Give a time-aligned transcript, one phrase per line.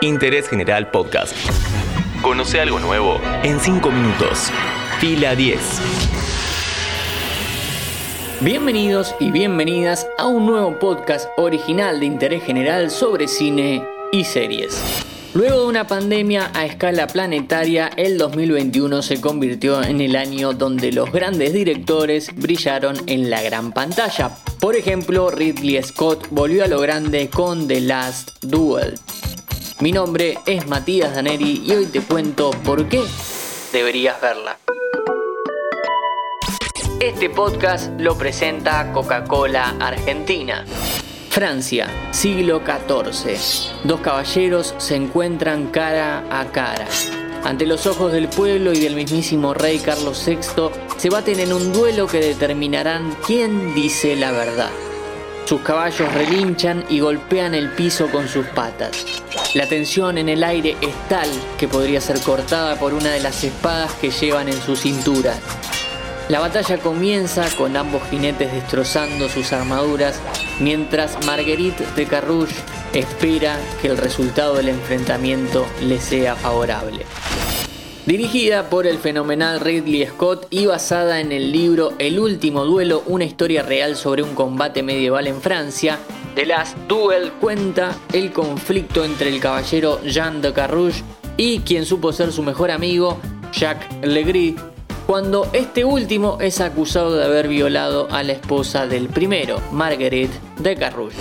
[0.00, 1.34] Interés General Podcast.
[2.22, 4.48] Conoce algo nuevo en 5 minutos.
[5.00, 5.58] Fila 10.
[8.40, 14.80] Bienvenidos y bienvenidas a un nuevo podcast original de interés general sobre cine y series.
[15.34, 20.92] Luego de una pandemia a escala planetaria, el 2021 se convirtió en el año donde
[20.92, 24.30] los grandes directores brillaron en la gran pantalla.
[24.60, 28.94] Por ejemplo, Ridley Scott volvió a lo grande con The Last Duel.
[29.80, 33.00] Mi nombre es Matías Daneri y hoy te cuento por qué
[33.72, 34.58] deberías verla.
[36.98, 40.64] Este podcast lo presenta Coca-Cola Argentina.
[41.30, 43.38] Francia, siglo XIV.
[43.84, 46.88] Dos caballeros se encuentran cara a cara.
[47.44, 51.72] Ante los ojos del pueblo y del mismísimo rey Carlos VI, se baten en un
[51.72, 54.70] duelo que determinarán quién dice la verdad.
[55.48, 59.06] Sus caballos relinchan y golpean el piso con sus patas.
[59.54, 61.26] La tensión en el aire es tal
[61.56, 65.32] que podría ser cortada por una de las espadas que llevan en su cintura.
[66.28, 70.20] La batalla comienza con ambos jinetes destrozando sus armaduras,
[70.60, 72.54] mientras Marguerite de Carrouge
[72.92, 77.06] espera que el resultado del enfrentamiento le sea favorable.
[78.08, 83.26] Dirigida por el fenomenal Ridley Scott y basada en el libro El último duelo, una
[83.26, 85.98] historia real sobre un combate medieval en Francia,
[86.34, 91.02] The Last Duel cuenta el conflicto entre el caballero Jean de Carrouge
[91.36, 93.18] y quien supo ser su mejor amigo,
[93.52, 94.54] Jacques Legris,
[95.06, 100.76] cuando este último es acusado de haber violado a la esposa del primero, Marguerite de
[100.76, 101.18] Carrouge.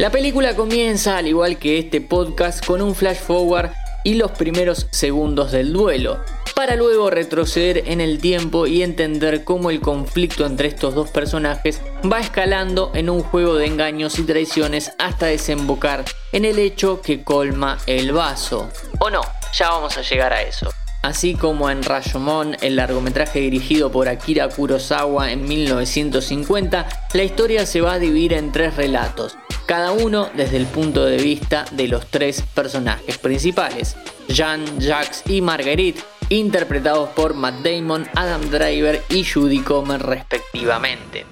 [0.00, 3.70] La película comienza, al igual que este podcast, con un flash forward
[4.04, 6.18] y los primeros segundos del duelo,
[6.54, 11.80] para luego retroceder en el tiempo y entender cómo el conflicto entre estos dos personajes
[12.10, 17.22] va escalando en un juego de engaños y traiciones hasta desembocar en el hecho que
[17.22, 18.68] colma el vaso.
[18.98, 19.20] O no,
[19.52, 20.68] ya vamos a llegar a eso.
[21.02, 27.80] Así como en Rashomon, el largometraje dirigido por Akira Kurosawa en 1950, la historia se
[27.80, 32.06] va a dividir en tres relatos, cada uno desde el punto de vista de los
[32.06, 39.60] tres personajes principales, Jean, Jacques y Marguerite, interpretados por Matt Damon, Adam Driver y Judy
[39.60, 41.26] Comer respectivamente.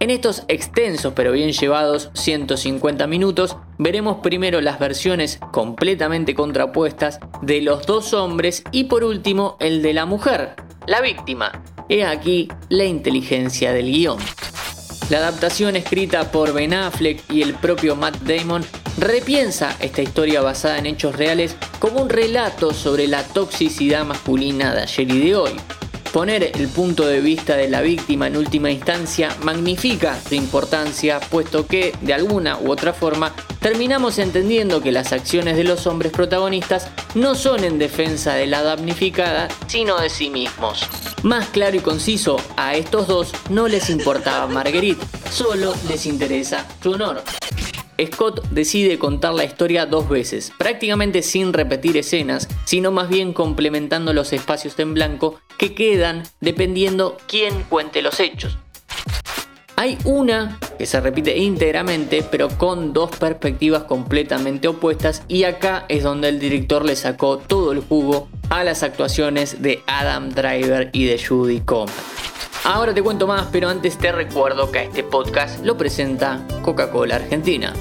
[0.00, 7.62] En estos extensos pero bien llevados 150 minutos, veremos primero las versiones completamente contrapuestas de
[7.62, 10.56] los dos hombres y por último el de la mujer,
[10.88, 11.62] la víctima.
[11.88, 14.18] He aquí la inteligencia del guion.
[15.12, 18.64] La adaptación escrita por Ben Affleck y el propio Matt Damon
[18.96, 24.80] repiensa esta historia basada en hechos reales como un relato sobre la toxicidad masculina de
[24.80, 25.50] ayer y de hoy.
[26.14, 31.66] Poner el punto de vista de la víctima en última instancia magnifica su importancia, puesto
[31.66, 36.88] que, de alguna u otra forma, terminamos entendiendo que las acciones de los hombres protagonistas
[37.14, 40.86] no son en defensa de la damnificada, sino de sí mismos.
[41.22, 46.90] Más claro y conciso, a estos dos no les importaba Marguerite, solo les interesa su
[46.92, 47.22] honor.
[48.04, 54.12] Scott decide contar la historia dos veces, prácticamente sin repetir escenas, sino más bien complementando
[54.12, 58.58] los espacios en blanco que quedan dependiendo quién cuente los hechos.
[59.76, 66.02] Hay una que se repite íntegramente, pero con dos perspectivas completamente opuestas, y acá es
[66.02, 71.04] donde el director le sacó todo el jugo a las actuaciones de Adam Driver y
[71.04, 71.94] de Judy Comer.
[72.64, 77.14] Ahora te cuento más, pero antes te recuerdo que a este podcast lo presenta Coca-Cola
[77.14, 77.72] Argentina.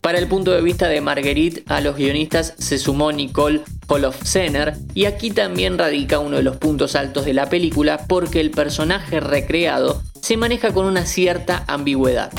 [0.00, 5.04] Para el punto de vista de Marguerite, a los guionistas se sumó Nicole Holofcener y
[5.04, 10.00] aquí también radica uno de los puntos altos de la película porque el personaje recreado
[10.28, 12.30] se maneja con una cierta ambigüedad.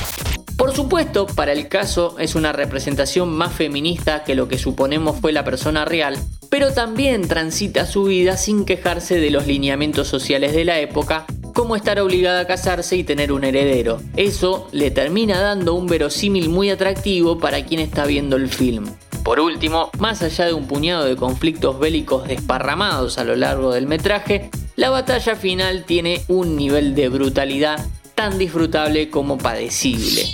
[0.56, 5.32] Por supuesto, para el caso es una representación más feminista que lo que suponemos fue
[5.32, 6.16] la persona real,
[6.50, 11.74] pero también transita su vida sin quejarse de los lineamientos sociales de la época como
[11.74, 14.00] estar obligada a casarse y tener un heredero.
[14.14, 18.84] Eso le termina dando un verosímil muy atractivo para quien está viendo el film.
[19.24, 23.88] Por último, más allá de un puñado de conflictos bélicos desparramados a lo largo del
[23.88, 24.48] metraje,
[24.80, 30.24] la batalla final tiene un nivel de brutalidad tan disfrutable como padecible.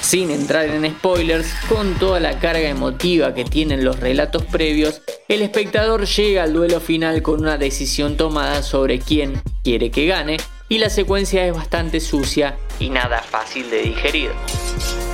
[0.00, 5.42] Sin entrar en spoilers, con toda la carga emotiva que tienen los relatos previos, el
[5.42, 10.38] espectador llega al duelo final con una decisión tomada sobre quién quiere que gane
[10.68, 14.32] y la secuencia es bastante sucia y nada fácil de digerir.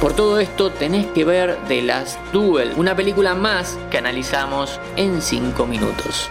[0.00, 5.20] Por todo esto tenés que ver The Last Duel, una película más que analizamos en
[5.20, 6.30] 5 minutos.